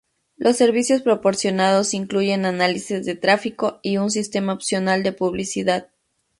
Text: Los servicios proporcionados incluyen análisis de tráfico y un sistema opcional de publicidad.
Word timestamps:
Los 0.35 0.57
servicios 0.57 1.03
proporcionados 1.03 1.93
incluyen 1.93 2.47
análisis 2.47 3.05
de 3.05 3.13
tráfico 3.13 3.77
y 3.83 3.97
un 3.97 4.09
sistema 4.09 4.51
opcional 4.51 5.03
de 5.03 5.11
publicidad. 5.13 5.89